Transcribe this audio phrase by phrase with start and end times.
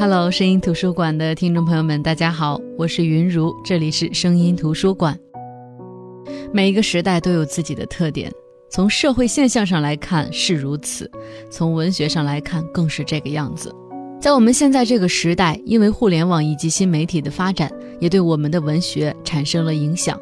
[0.00, 5.14] Hello，声音图书馆的听众朋友们，大家好，我是云如，这里是声音图书馆。
[6.54, 8.32] 每一个时代都有自己的特点，
[8.70, 11.10] 从社会现象上来看是如此，
[11.50, 13.70] 从文学上来看更是这个样子。
[14.18, 20.18] 在我们现在这个时代，因为互联网以及新媒体的发展，也对我们的文学产生了影响。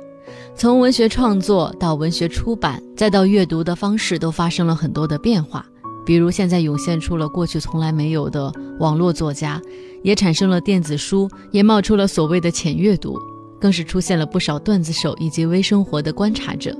[0.56, 5.64] 从文学创作到文学出版，再到阅读的方式，都发生了很多的变化。
[6.08, 9.60] 比如现在涌现出了过去从来没有的网络作家，
[10.02, 13.18] 也产生了电子书，也冒出了所谓的浅阅读，
[13.60, 16.74] 更是出现了不少段子手以及微生活的观察者。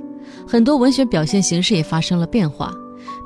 [0.47, 2.73] 很多文学表现形式也发生了变化。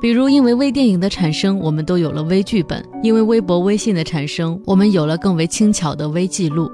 [0.01, 6.69] 比如因为微电影的产生，我们都有了微剧本；因为微博、微信的产生，我们有了更为轻巧的微记录。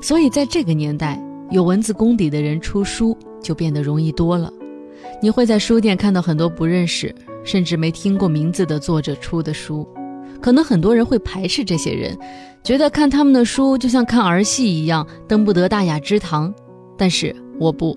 [0.00, 4.48] 所以在这个年代，有文字功底的人出书就变得容易多了。
[5.20, 7.12] 你会在书店看到很多不认识，
[7.44, 9.88] 甚至没听过名字的作者出的书。
[10.40, 12.16] 可能很多人会排斥这些人，
[12.62, 16.52] 觉得看他们的书就像看儿戏一样，登不得大雅之堂。
[16.96, 17.96] 但是我不，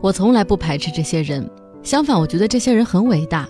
[0.00, 1.48] 我从来不排斥这些人。
[1.82, 3.48] 相反，我觉得这些人很伟大。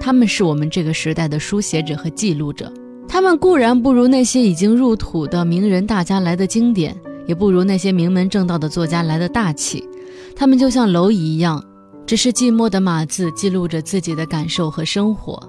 [0.00, 2.72] 他们是我们这个时代的书写者和记录者。
[3.08, 6.96] 他们固然不如那些已经入土的名人大家来的经典。
[7.24, 9.88] 也不如那些名门正道的作家来的大气，
[10.34, 11.62] 他们就像蝼蚁一样，
[12.06, 15.40] 只是寂寞的码字，记录着自己的感受和生活。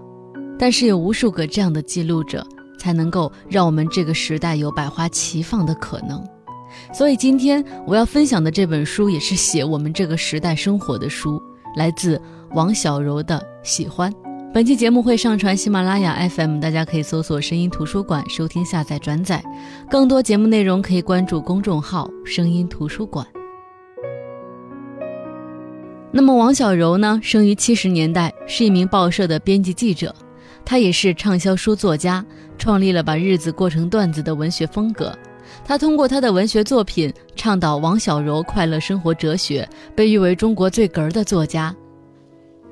[0.58, 2.46] 但是有无数个这样的记录者，
[2.80, 6.24] 才能够让我们这个时代有百花齐放的可能。
[6.94, 11.42] 所以今天我要分享的这本书，也是写我们这个时代生活的书，
[11.76, 14.12] 来自王小柔的《喜欢》。
[14.54, 19.44] 本期节目会上传喜马拉雅 FM，大家可以搜索“声音图书馆”收听、下载、转载。
[19.90, 23.26] 更多节目内容可以关注公众号“声音图书馆”。
[26.16, 27.20] 那么，王小柔呢？
[27.24, 30.14] 生于七十年代，是一名报社的编辑记者，
[30.64, 32.24] 他也是畅销书作家，
[32.56, 35.12] 创立了把日子过成段子的文学风格。
[35.66, 41.76] 他通过他的文学作品倡导王小柔快乐生活哲学，被誉为中国最哏儿的作家。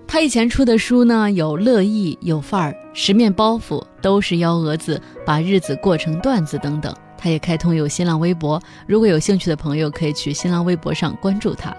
[0.06, 6.96] 他以前出的书呢，有乐意、有范儿、十面包袱，都是幺蛾子，把日子过成段子等等。
[7.18, 11.75] 他也开通有新浪微博，如果有兴趣的朋友可以去新浪微博上关注他。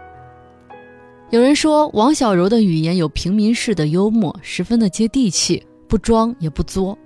[1.33, 6.97] 有人说王小柔的语言有平民式的幽默，十分的接地气，不装也不作。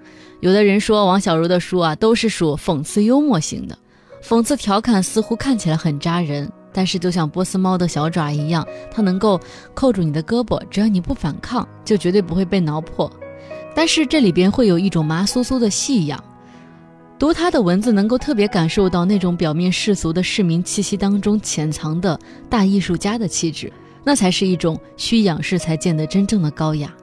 [0.40, 3.78] 有的人说王小柔的书啊，都是属讽刺幽默型的，
[4.20, 6.50] 讽刺调侃似乎看起来很扎人。
[6.72, 9.40] 但是，就像波斯猫的小爪一样，它能够
[9.74, 13.08] 扣住你的胳膊，只要你不反抗，就绝对不会被挠破。
[13.76, 16.20] 但是这里边会有一种麻酥酥的细痒，
[17.16, 22.18] 读他的文字，能够特别感受到那种表面世俗的市民气息当中潜藏的
[22.50, 23.72] 大艺术家的气质，
[24.06, 26.94] 那才是一种需仰视才见得真正的高雅。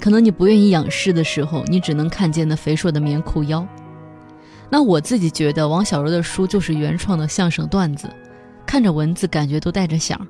[0.00, 3.64] 可能你不愿意仰视的时候，你只能看见那肥硕的棉裤腰。
[4.68, 8.10] 那我自己觉得，王小柔的书就是原创的相声段子。
[8.66, 10.26] 看着文字，感觉都带着响，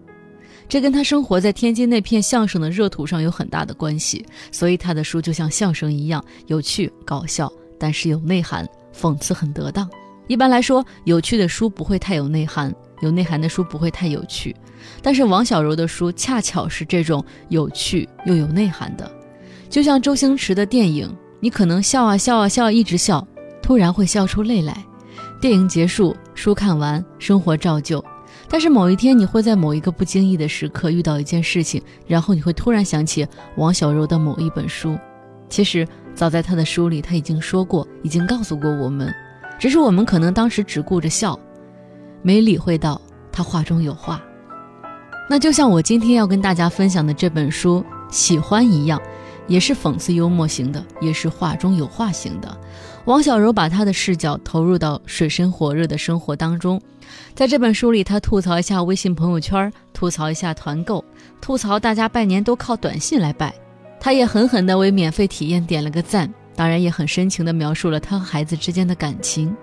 [0.69, 4.23] 这跟他生活在天津那片相声的热土上有很大的关系。
[4.51, 9.89] 所以他的书就像相声一样有趣搞笑，但是有内涵，讽刺很得当。
[10.27, 14.57] 一般来说，有趣的书不会太有内涵，有内涵的书不会太有趣。
[15.03, 19.09] 但是王小柔的书恰巧是这种有趣又有内涵的，
[19.69, 23.27] 就像周星驰的电影，你可能笑啊笑啊笑，一直笑，
[23.63, 24.83] 突然会笑出泪来。
[25.41, 28.03] 电影结束，书看完，生活照旧。
[28.49, 33.27] 但是某一天，你会在某一个不经意的时刻遇到一件事情，然后你会突然想起
[33.57, 34.99] 王小柔的某一本书。
[35.49, 39.13] 其实早在他的书里，他已经说过，已经告诉过我们，
[39.59, 41.39] 只是我们可能当时只顾着笑，
[42.23, 43.01] 没理会到
[43.31, 44.23] 他话中有话。
[45.29, 47.85] 那就像我今天要跟大家分享的这本书
[48.15, 49.01] 《喜欢》一样，
[49.47, 52.57] 也是讽刺幽默型的，也是话中有话型的。
[53.05, 56.81] 王小柔把她的视角投入到水深火热的生活当中。
[57.35, 61.05] 在这本书里，他吐槽一下微信朋友圈，吐槽一下团购，
[61.41, 63.55] 吐槽大家拜年都靠短信来拜。
[64.01, 69.55] 他也狠狠地为免费体验点了个赞，当然也很深情地描述了他和孩子之间的感情。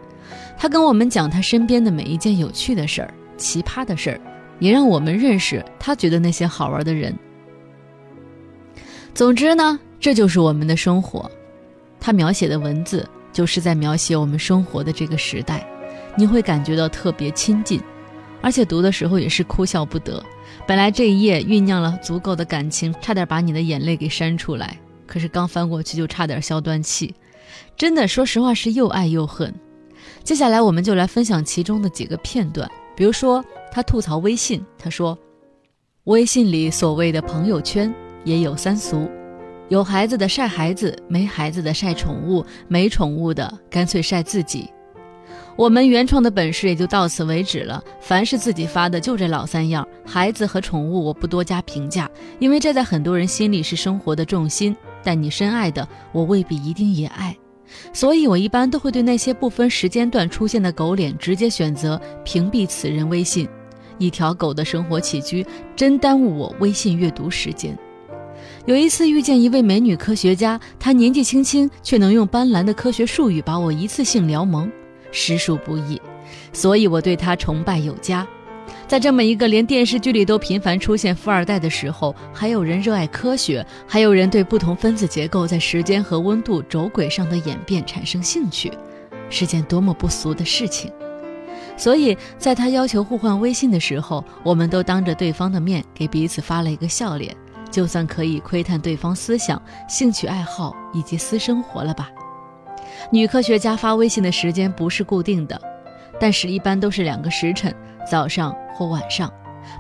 [0.62, 4.20] 他跟我们讲他身边的每一件有趣的事儿、奇葩的事儿，
[4.60, 7.18] 也让我们认识他觉得那些好玩的人。
[9.16, 11.32] 总之呢，这就是我们的生活。
[11.98, 15.66] 他描写的文字，就是在描写我们生活的这个时代。
[16.18, 17.80] 你会感觉到特别亲近，
[18.42, 20.22] 而且读的时候也是哭笑不得。
[20.68, 24.78] 本来这一页酝酿了足够的感情，差点把你的眼泪给扇出来，
[25.08, 27.16] 可是刚翻过去就差点消断气。
[27.78, 29.54] 真的，说实话是又爱又恨。
[30.30, 35.18] 接下来我们就来分享其中的几个片段，比如说他吐槽微信，他说
[36.06, 37.92] ：“微信里所谓的朋友圈
[38.24, 39.10] 也有三俗，
[39.70, 44.70] 有孩子的晒孩子，没孩子的晒宠物，没宠物的干脆晒自己。”
[45.58, 47.84] 我们原创的本事也就到此为止了。
[48.00, 54.78] 凡是自己发的，就这老三样：孩子和宠物，我不多加评价，因为这在很多人心里是生活的重心。
[55.04, 57.36] 但你深爱的，我未必一定也爱，
[57.94, 63.48] 所以我一般都会对那些不分时间段出现的狗脸，直接选择屏蔽此人微信。
[63.98, 65.46] 一条狗的生活起居，
[65.76, 67.78] 真耽误我微信阅读时间。
[68.66, 74.72] 有一次遇见一位美女科学家，她年纪轻轻，却能用斑斓的科学术语把我一次性撩蒙。
[75.12, 76.00] 实属不易，
[76.54, 78.26] 所以我对她崇拜有加。
[78.90, 88.74] 在这么一个连电视剧里都频繁出现富二代的时候，还有人热爱科学，还有人对不同分子结构在时间和温度轴轨上的演变产生兴趣，
[89.30, 90.92] 是件多么不俗的事情。
[91.78, 97.32] 所以，在他要求互换微信的时候，我们都当着对方的面给彼此发了一个笑脸，
[97.70, 102.10] 就算可以窥探对方思想、兴趣爱好以及私生活了吧。
[103.12, 105.62] 女科学家发微信的时间不是固定的，
[106.20, 107.74] 但是一般都是两个时辰，
[108.10, 109.32] 早上或晚上。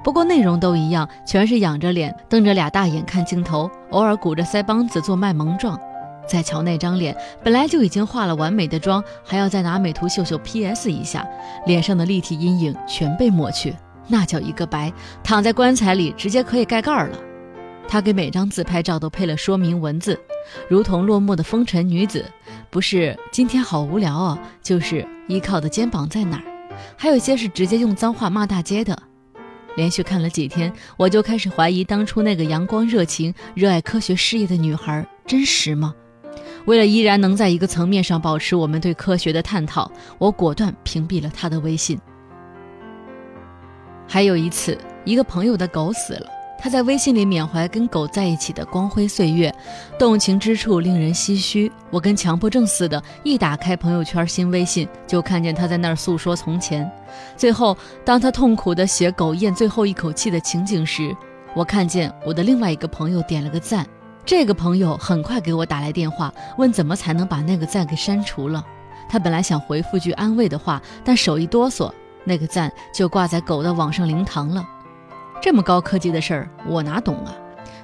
[0.04, 5.80] 不过内容都一样，全是仰着脸，瞪着俩大眼看镜头，偶尔鼓着腮帮子做卖萌状。
[6.28, 11.28] 再瞧那张脸，本来就已经化了完美的妆，还要再拿美图秀秀 PS 一下，
[11.66, 13.76] 脸上的立体阴影全被抹去，
[14.08, 14.94] 那叫一个白，
[15.24, 17.18] 躺在棺材里直接可以盖盖儿了。
[17.90, 20.18] 他给每张自拍照都配了说明文字，
[20.68, 22.24] 如同落寞的风尘女子。
[22.70, 26.44] 不是今天好无聊哦，就是依靠的肩膀在哪儿？
[26.96, 28.96] 还有些是直接用脏话骂大街的。
[29.76, 35.96] 连续看了几天，我就开始怀疑当初那个阳光热情、热爱科学事业的女孩真实吗？
[36.66, 42.00] 为了依然能在一个层面上保持我们对科学的探讨，我果断屏蔽了她的微信。
[44.08, 46.28] 还有一次，一个朋友的狗死了。
[46.62, 49.54] 他在微信里缅怀跟狗在一起的光辉岁月，
[49.98, 51.72] 动情之处令人唏嘘。
[51.90, 56.90] 我跟强迫症似的，一打开朋友圈新微信，就看见他在那儿诉说从前。
[57.38, 61.16] 最后，当他痛苦地写狗咽最后一口气的情景时，
[61.56, 63.88] 我看见我的另外一个朋友点了个赞。
[64.26, 68.64] 这个朋友很快给我打来电话，问怎么才能把那个赞给删除了。
[69.08, 71.90] 他本来想回复句安慰的话，但手一哆嗦，
[72.26, 74.64] 那个赞就挂在狗的网上灵堂了。
[75.42, 77.36] 这么高科技的事儿，我哪懂啊？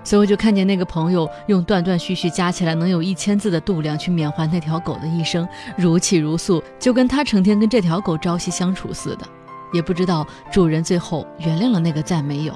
[0.04, 9.26] 所以我就看见那个朋友用断断续续加起来能有一千字的度量去缅怀那条狗的一生，如泣如诉，就跟他成天跟这条狗朝夕相处似的。
[9.74, 12.54] 也不知道主人最后原谅了那个赞没有。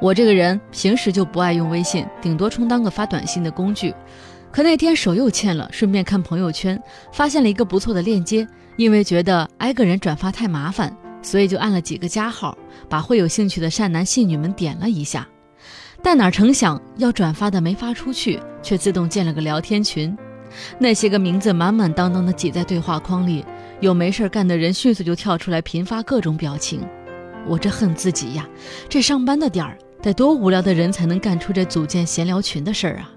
[0.00, 3.94] 我这个人平时就不爱用微信，顶多充当个发短信的工具。
[4.50, 6.82] 可那天手又欠了，顺便看朋友圈，
[7.12, 10.94] 发现了一个不错的链接，因为觉得挨个人转发太麻烦。
[11.22, 12.56] 所以就按了几个加号，
[12.88, 15.26] 把会有兴趣的善男信女们点了一下，
[16.02, 20.16] 但哪成想要转发的没发出去，却自动建了个聊天群。
[20.78, 23.44] 那些个名字满满当当的挤在对话框里，
[23.80, 26.80] 有没事干的人迅速就跳出来频发各种表情。
[27.46, 28.46] 我这恨自己呀，
[28.88, 33.10] 这上班的点儿得多无聊的人才能干出这组建闲聊群的事儿啊！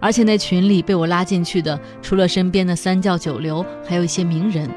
[0.00, 4.68] 而且那群里被我拉进去的，除了身边的三教九流，还有一些名人。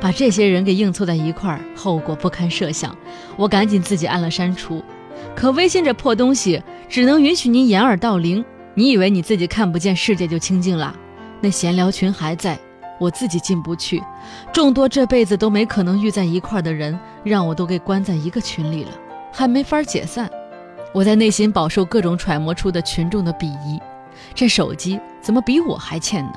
[0.00, 2.96] 把这些人给硬凑在一块儿，后果不堪设想。
[3.36, 4.82] 我赶紧自己按了删除。
[5.34, 8.44] 可微信这破东西，只能允许您掩耳盗铃。
[8.74, 10.94] 你以为你自己看不见世界就清净了？
[11.40, 12.58] 那闲聊群还在，
[12.98, 14.02] 我自己进不去。
[14.52, 18.90] 众多这辈子都没可能遇在一块儿的人，让我都给关在一个群里了，
[19.32, 20.30] 还没法解散。
[20.92, 23.80] 我在内心饱受各种揣摩出的群众的鄙夷。
[24.34, 26.32] 这手机怎么比我还欠呢？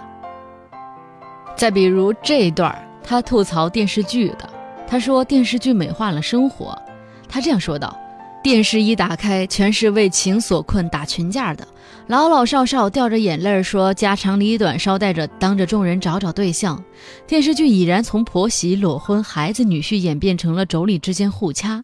[1.55, 2.90] 再比如这一段儿。
[3.03, 4.49] 他吐槽电视剧的，
[4.87, 6.79] 他说电视剧美化了生活。
[7.27, 7.97] 他这样说道
[8.43, 11.67] ：“电视一打开，全是为情所困打群架的，
[12.07, 16.83] 老老少少掉着眼泪说家长里短，捎带着当着众人找找对象。
[17.25, 21.83] 电视剧已然从婆媳、裸婚、孩子、女婿演变成了妯娌之间互掐。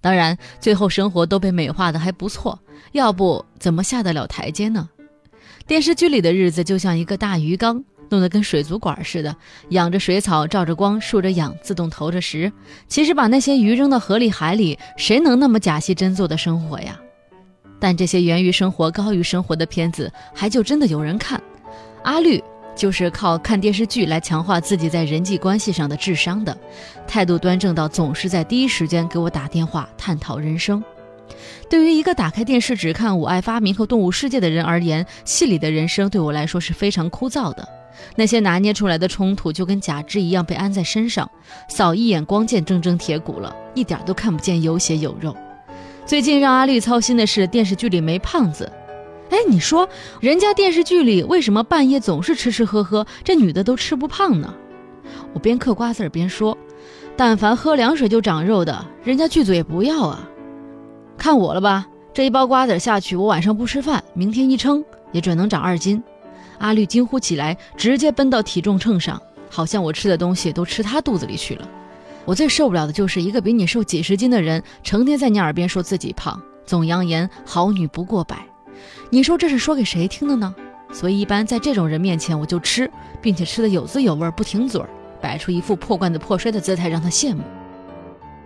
[0.00, 2.58] 当然，最后生活都被美化的还不错，
[2.92, 4.88] 要不怎么下得了台阶呢？
[5.66, 7.82] 电视剧里的日子就像一个大鱼缸。”
[8.14, 9.34] 弄得跟水族馆似的，
[9.70, 12.52] 养着水草，照着光，竖着氧，自动投着食。
[12.86, 16.96] 其实把那些鱼扔到河里、海里，谁能那么假戏真做的生活呀？
[17.80, 21.42] 但这些源于生活、高于生活的片子，还就真的有人看。
[22.04, 22.40] 阿绿
[22.76, 26.56] 就是靠看电视剧来强化自己在人际关系上的智商的，
[27.04, 30.80] 态度端正到总是在第一时间给我打电话探讨人生。
[31.68, 37.66] 对于一个打开电视只看《我爱发明》和《动物世界》的人而言，戏里的人生对我来说是非常枯燥的。
[38.16, 41.30] 那些拿捏出来的冲突就跟假肢一样被安在身上，
[41.68, 45.36] 扫一眼光见铮铮铁骨了，一点都看不见有血有肉。
[46.06, 48.70] 最近让阿绿操心的是电视剧里没胖子。
[49.30, 49.88] 哎，你说
[50.20, 54.54] 人家电视剧里为什么半夜总是吃吃喝喝，这女的都吃不胖呢？
[55.32, 56.56] 我边嗑瓜子边说
[57.16, 60.28] ：“但凡喝凉水就长肉的，人家剧组也不要啊。
[61.16, 66.02] 看我了吧，这一包瓜子下去，我晚上不吃饭，明天一称也准能长二斤。”
[66.58, 69.20] 阿绿惊呼起来，直接奔到体重秤上，
[69.50, 71.68] 好像我吃的东西都吃他肚子里去了。
[72.24, 78.38] 我最受不了的就是一个比你瘦几十斤的人，成天在你耳边说自己胖，总扬言好女不过百。
[79.10, 80.54] 你说这是说给谁听的呢？
[80.92, 84.88] 所以一般在这种人面前，我就吃，并且吃的有滋有味，不停嘴儿，
[85.20, 87.42] 摆出一副破罐子破摔的姿态，让他羡慕。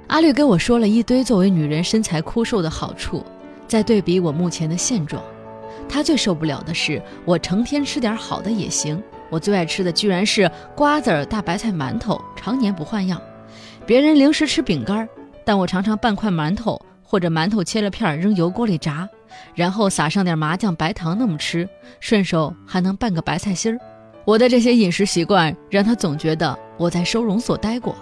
[0.09, 3.25] 阿绿跟我说了一堆作为女人身材枯瘦的好处，
[3.67, 5.23] 在对比我目前的现状，
[5.89, 13.21] 他最受不了的是我成天吃点好的也行，我最爱吃的居然是瓜子儿、大白菜、馒头，常年不换样。
[13.87, 15.09] 别人零食吃饼干，
[15.45, 19.09] 但我常常半块馒头或者馒头切了片扔油锅里炸，
[19.55, 21.69] 然后撒上点麻酱、白糖那么吃，
[22.01, 23.79] 顺手还能拌个白菜心儿。
[24.27, 27.97] 我的这些饮食习惯让他总觉得我在收容所待过。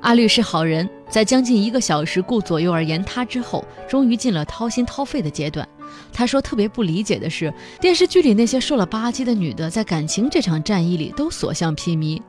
[0.00, 5.66] 阿绿是好人，在将近一个小时顾左右而言他之后，终于进了掏心掏肺的阶段。
[6.12, 12.20] 他说特别不理解的是，电视剧里那些瘦了吧唧的女的，在感情这场战役里都所向披靡。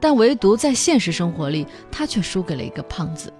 [0.00, 3.32] 但唯独在现实生活里，他却输给了一个胖子。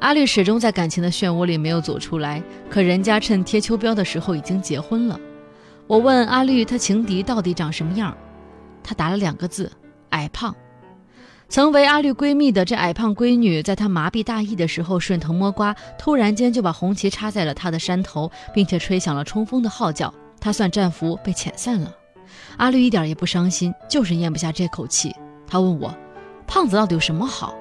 [0.00, 5.18] 阿绿始终在感情的漩涡里没有走出来，可人家趁贴秋膘的时候已经结婚了。
[5.86, 8.16] 我问阿绿，他情敌到底长什么样？
[8.82, 9.70] 他答了两个字：
[10.10, 10.54] 矮胖。
[11.54, 20.12] 曾为阿绿闺蜜的这矮胖闺女，在她麻痹大意的时候顺藤摸瓜，突然间就把红旗插在了她的山头，并且吹响了冲锋的号角。
[20.40, 21.94] 她算战俘被遣散了。
[22.56, 25.14] 阿绿一点也不伤心，就是咽不下这口气。
[25.46, 25.96] 她问我，
[26.44, 27.54] 胖子到底有什么好？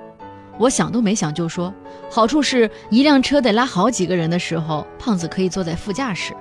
[0.58, 1.72] 我想都没想就说，
[2.10, 6.34] 好处是一辆车得拉好几个人的时候，胖子可以坐在副驾驶。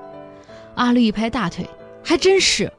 [0.75, 1.69] 阿绿一拍大腿，
[2.03, 2.73] 还真是。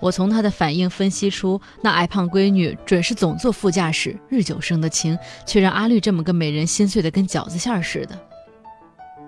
[0.00, 8.18] 我从他的反应分析出，那矮胖闺女准是总坐副驾驶，日久生的情，却让阿绿这么个美人心碎的跟饺子馅儿似的。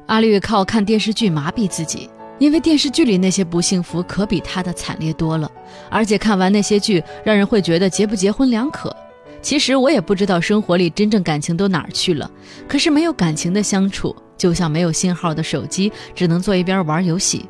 [0.07, 2.09] 阿绿靠看电视剧麻痹自己。
[2.39, 5.53] 因为电视剧里那些不幸福可比他的惨烈多了，
[5.91, 8.97] 而且看完那些剧，让人会觉得结不结婚两可。
[9.43, 12.31] 其实我也不知道生活里真正感情都哪儿去了。
[12.67, 17.45] 可是没有感情的相处，就像没有信号的手机，只能坐一边玩游戏。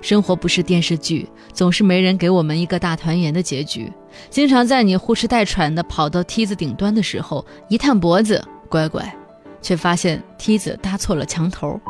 [0.00, 3.92] 生活不是电视剧，总是没人给我们一个大团圆的结局。
[4.30, 9.16] 经常在你呼哧带喘的跑到梯子顶端的时候，一探脖子，乖乖，
[9.60, 11.80] 却发现梯子搭错了墙头。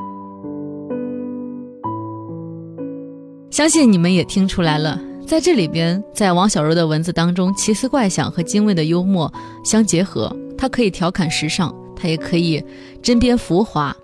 [3.51, 9.33] 相信你们也听出来了，在这里边，在王小柔的文字当中，奇思怪想和精卫的幽默
[9.65, 12.63] 相结合，它可以调侃时尚，它也可以
[13.03, 13.97] 针砭浮华，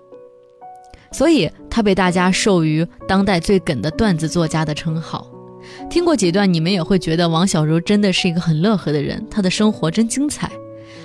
[1.15, 5.25] 所以他被大家授予当代最梗的段子作家的称号。
[5.89, 10.51] 听过几段，你们也会觉得王小柔真的是一个很乐呵的人，她的生活真精彩。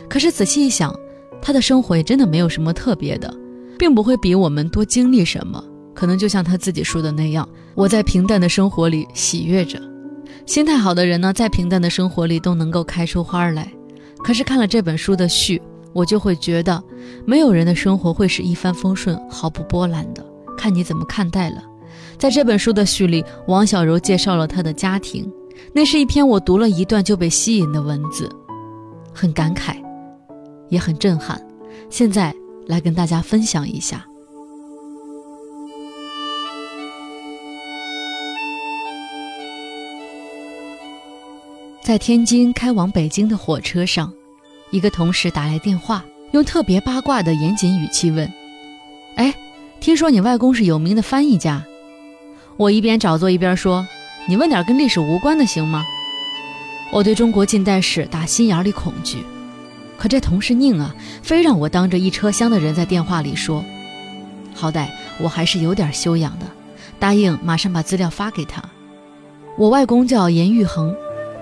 [0.08, 0.92] 可是仔细一想，
[1.40, 3.32] 她的生活也真的没有什么特别的，
[3.78, 5.62] 并不会比我们多经历什么。
[5.94, 9.80] 可能就像他自己说的那样，我在平淡的生活里喜悦着。
[10.44, 13.70] 心态好的人呢，在平淡的生活里都能够开出花来。
[14.24, 15.62] 可是看了这本书的序，
[15.92, 16.82] 我就会觉得，
[17.24, 20.24] 没有人的生活会是一帆风顺、毫不波澜的。
[20.56, 21.62] 看你怎么看待了。
[22.18, 25.30] 在这本书的序里，王小柔介绍了她的家庭，
[25.72, 28.30] 那是一篇我读了一段就被吸引的文字，
[29.14, 29.76] 很感慨，
[30.68, 31.40] 也很震撼。
[31.88, 32.34] 现在
[32.66, 34.04] 来跟大家分享一下。
[41.82, 44.12] 在天津开往北京的火车上，
[44.70, 48.32] 一个同事打来电话，用特别八卦的严谨语气问
[49.16, 49.34] ：“哎，
[49.80, 51.62] 听说你外公是有名的翻译家？”
[52.56, 53.86] 我一边找座一边说
[54.28, 55.84] ：“你问点跟历史无关的行吗？”
[56.92, 59.24] 我对中国近代史打心眼里恐惧，
[59.96, 63.64] 可这同事宁啊，非让我当着一车厢的人在电话里说。
[64.54, 66.46] 好歹我还是有点修养的，
[66.98, 68.62] 答应马上把资料发给他。
[69.56, 70.94] 我外公叫严玉衡。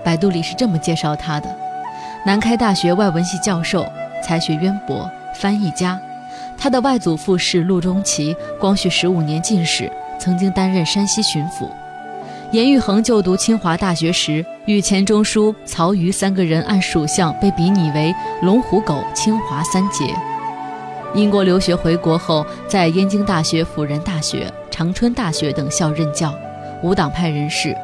[0.05, 1.53] 百度里是这么介绍他的：
[2.25, 3.85] 南开大学外文系教授，
[4.21, 5.99] 才学渊博，翻译家。
[6.57, 11.69] 他的外祖父是陆中奇，光绪十五年进士，曾经担任山西巡抚。
[12.51, 20.05] 严玉衡就读清华大学时，与钱钟书、曹禺三个人按属相被比拟为龙虎狗清华三杰。
[21.13, 26.33] 英国留学回国后，在燕京大学、辅仁大学、长春大学等校任教，
[26.81, 27.75] 无党派人士。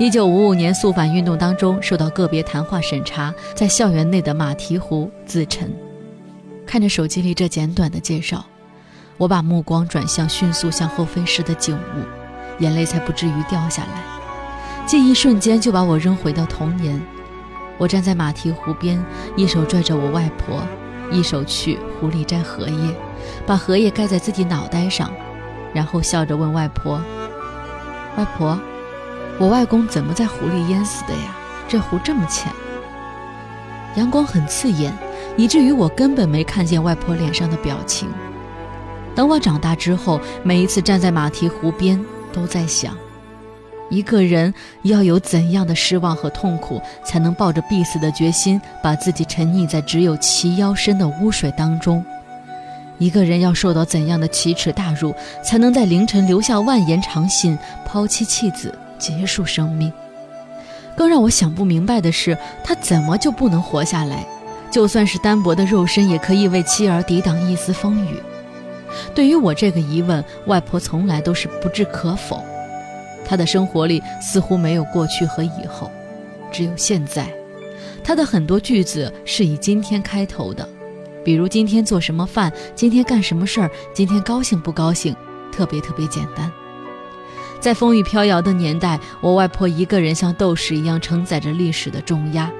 [0.00, 5.70] 一九五五年肃反运动当中，受到个别谈话审查，在校园内的马蹄湖自沉。
[6.66, 8.42] 看着手机里这简短的介绍，
[9.18, 14.02] 我把目光转向迅速向后飞逝的景物，眼泪才不至于掉下来。
[14.86, 16.98] 记忆瞬间就把我扔回到童年，
[17.76, 18.98] 我站在马蹄湖边，
[19.36, 20.62] 一手拽着我外婆，
[21.12, 22.94] 一手去湖里摘荷叶，
[23.46, 25.12] 把荷叶盖在自己脑袋上，
[25.74, 26.98] 然后笑着问外婆
[28.16, 28.58] ：“外婆，
[29.40, 31.34] 我外公怎么在湖里淹死的呀？
[31.66, 32.52] 这湖这么浅。”
[33.96, 34.92] 阳光很刺眼，
[35.34, 38.06] 以至于我根本没看见外婆脸上的表情。
[39.14, 41.98] 等我长大之后，每一次站在马蹄湖边，
[42.32, 42.94] 都在想：
[43.88, 52.04] 一个人要有怎样的失望和痛苦，才能抱着必死的决心，把自己沉溺在只有齐腰深的污水当中？
[52.98, 59.92] 一个人要受到怎样的奇耻大辱，才能在凌晨留下万言长信，抛妻弃子，结束生命？
[60.96, 64.24] 更让我想不明白的是，他怎么就不能活下来？
[64.70, 68.20] 就算是单薄的肉身，也可以为妻儿抵挡一丝风雨。
[69.14, 72.44] 对于我这个疑问，外婆从来都是不置可否。
[73.24, 75.90] 她的生活里似乎没有过去和以后，
[76.52, 77.26] 只有现在。
[78.04, 80.68] 她的很多句子是以今天开头的，
[81.24, 85.14] 比如今天做什么饭，今天干什么事儿，今天高兴不高兴，
[85.52, 86.50] 特别特别简单。
[87.60, 92.50] 在风雨飘摇的年代，我外婆一个人像斗士一样承载着历史的重压，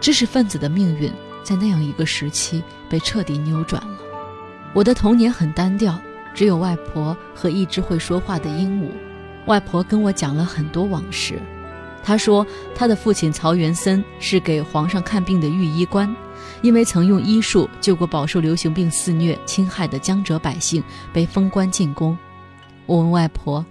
[0.00, 1.10] 知识分子的命运
[1.44, 3.98] 在那样一个时期被彻底扭转了。
[4.74, 5.96] 我的童年很单调，
[6.34, 8.88] 只有外婆和一只会说话的鹦鹉。
[9.46, 11.40] 外婆跟我讲了很多往事。
[12.02, 16.12] 她说，她的父亲曹元森是给皇上看病的御医官，
[16.60, 22.18] 因为曾用医术救过饱受流行病肆虐侵害的江浙百姓，被封官进宫。
[22.86, 23.64] 我问外婆，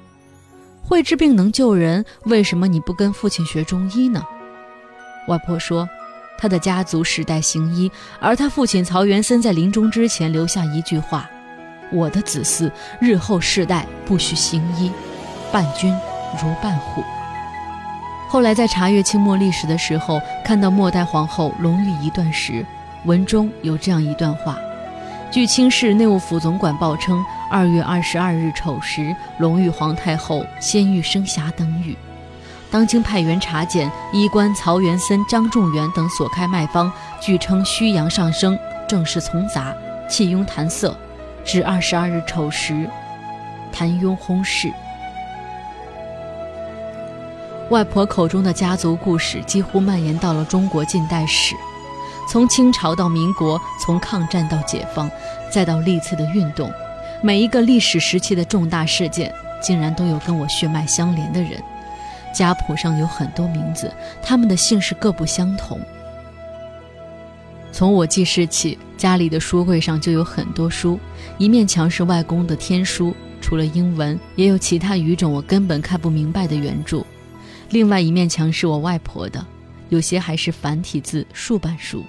[0.90, 4.24] 会治病能救人，为什么你不跟父亲学中医呢？
[5.28, 5.88] 外婆说。
[6.42, 11.30] 他的家族世代行医，而他父亲曹元森在临终之前留下一句话
[11.92, 14.90] ：“我的子嗣日后世代不许行医，
[15.52, 15.94] 伴君
[16.42, 17.04] 如伴虎。”
[18.30, 22.66] 后来在查阅清末历史的时候，看到末代皇后隆裕一段时，
[23.04, 24.58] 文中有这样一段话：
[25.30, 31.98] 据清室内务府总管报称，二月二十二日丑时，隆裕皇太后先玉生霞等语。
[32.72, 38.58] 当京派员查检，医官曹元森、张仲元等所开脉方，据称虚阳上升，
[38.88, 39.74] 正是从杂，
[40.08, 40.96] 气壅痰涩。
[41.44, 42.88] 至二十二日丑时，
[43.74, 44.72] 痰壅轰逝。
[47.72, 51.56] 外婆口中的家族故事几乎蔓延到了中国近代史，
[52.30, 55.10] 从清朝到民国，从抗战到解放，
[55.52, 56.72] 再到历次的运动，
[57.22, 61.62] 每一个历史时期的重大事件，竟然都有跟我血脉相连的人。
[62.34, 65.78] 家谱上有很多名字，他们的姓氏各不相同。
[67.74, 70.98] 从我记事起，家里的书柜上就有很多书，
[71.38, 77.00] 一面墙是外公的天书，除了英文，也有其他语种我根本看不明白的原著；
[77.70, 79.46] 另外一面墙是我外婆的，
[79.90, 82.06] 有些还是繁体字竖版书。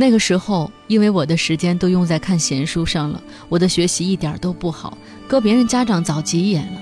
[0.00, 4.96] 那个时候，因为我的时间都用在看闲书上了，我的学习一点都不好，
[5.28, 6.80] 搁别人家长早急眼了。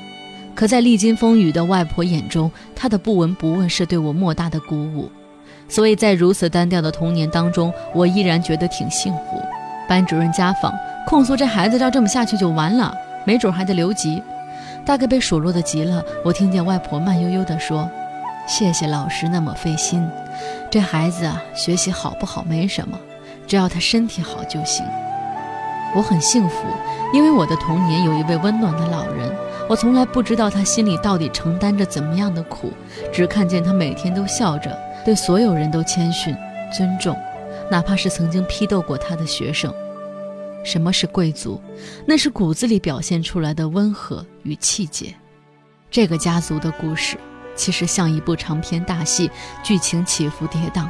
[0.55, 5.11] 可在历经风雨的外婆眼中，她的不闻不问是对我莫大的鼓舞，
[5.69, 9.43] 所以在如此单调的童年当中，我依然觉得挺幸福。
[9.89, 10.73] 班主任家访
[11.05, 12.95] 控诉这孩子照这么下去就完了，
[13.27, 14.23] 没准还得留级。
[14.87, 17.91] 大概被数落的急了，我听见外婆慢悠悠地说
[18.47, 20.09] ：“谢谢老师那么费心，
[20.71, 22.99] 这孩子啊，学习好不好没什么，
[23.47, 24.85] 只要他身体好就行。”
[25.97, 26.67] 我很幸福，
[27.15, 29.35] 因为我的童年有一位温暖的老人。
[29.69, 32.73] 我从来不知道他心里到底承担着怎么样的苦，
[33.13, 36.35] 只看见他每天都笑着，对所有人都谦逊
[36.73, 37.17] 尊重，
[37.71, 39.73] 哪怕是曾经批斗过他的学生。
[40.65, 41.61] 什么是贵族？
[42.07, 45.15] 那是骨子里表现出来的温和与气节。
[45.91, 47.17] 这个家族的故事
[47.59, 49.29] 其实像一部长篇大戏，
[49.65, 50.89] 剧情起伏跌宕。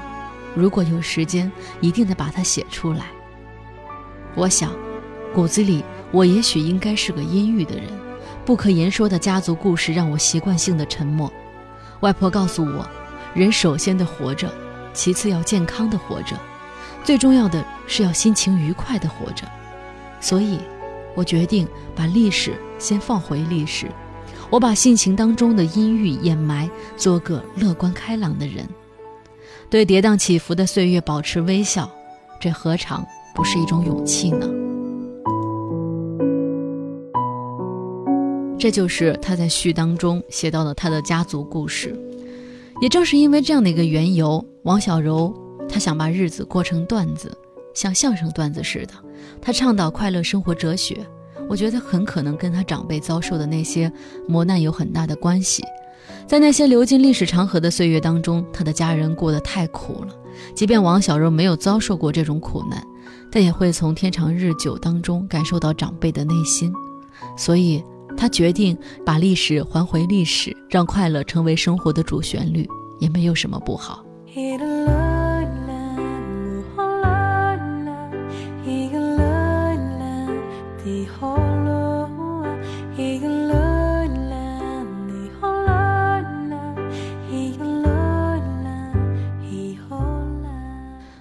[0.55, 1.51] 如果有时间，
[1.81, 3.07] 一定得把它写出来。
[4.35, 4.71] 我想，
[5.35, 7.87] 骨子里我也许应该是个阴郁的人。
[8.45, 11.33] 不可言说的家族故事让我习惯性的沉默。
[12.01, 12.87] 外婆告诉我，
[13.35, 14.53] 人首先的活着，
[14.93, 16.37] 其次要健康的活着，
[17.03, 19.47] 最重要的是要心情愉快的活着。
[20.21, 20.61] 所以，
[21.15, 23.91] 我决定把历史先放回历史，
[24.51, 28.67] 我把性情当中的阴郁掩埋，做个乐观开朗的人，
[29.69, 31.91] 对跌宕起伏的岁月保持微笑，
[32.41, 34.49] 这何尝不是一种勇气呢？
[38.59, 41.95] 这就是他在序当中写到的他的家族故事。
[42.81, 45.33] 也正是因为这样的一个缘由，王小柔
[45.69, 47.37] 他想把日子过成段子，
[47.75, 48.95] 像相声段子似的。
[49.43, 51.07] 他倡导快乐生活哲学，
[51.49, 53.91] 我觉得很可能跟他长辈遭受的那些
[54.27, 55.65] 磨难有很大的关系。
[56.27, 60.15] 在那些流进历史长河的岁月当中，他的家人过得太苦了。
[60.55, 62.83] 即便王小柔没有遭受过这种苦难，
[63.33, 66.73] 但也会从天长日久当中感受到长辈的内心。
[67.37, 67.83] 所以，
[68.17, 72.69] 他决定把历史还回历史，让快乐成为生活的主旋律，
[73.01, 74.05] 也没有什么不好。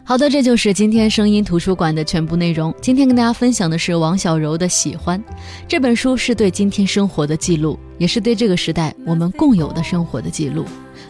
[0.07, 2.73] 好的，这就是今天声音图书馆的全部内容。
[2.81, 5.19] 今天跟大家分享的是王小柔的《喜欢》
[5.67, 10.63] 这本书，是对今天生活的记录，也是对这个时代我们共有的生活的记录。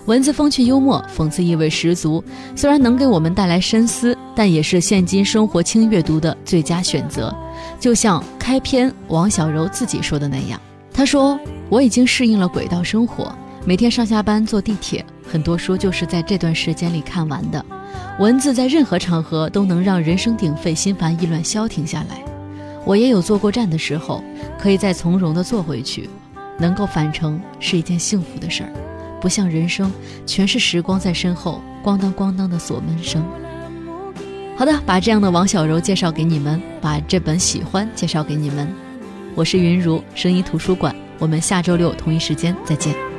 [0.07, 2.23] 文字风趣幽默，讽刺意味十足。
[2.55, 7.31] 虽然能给我们带来深思，但也是现今生活轻阅读的最佳选择。
[7.79, 10.59] 就像开篇王小柔自己说的那样，
[10.91, 13.31] 她说：“我已经适应了轨道生活，
[13.63, 17.63] 每天上下班坐地铁，很多书就是在这段时间里看完的。”
[18.19, 22.23] 文字在任何场合都能让人声鼎沸、心烦意乱消停下来。
[22.85, 24.23] 我也有坐过站的时候，
[24.57, 26.09] 可以再从容地坐回去。
[26.59, 28.71] 能够返程是一件幸福的事儿，
[29.21, 29.91] 不像人生
[30.25, 33.23] 全是时光在身后咣当咣当的锁门声。
[34.57, 38.67] 好的，把这样的王小柔介绍给你们，把这本喜欢介绍给你们。
[39.35, 43.16] 我是云如声音图书馆，我们下周六同一时间再见。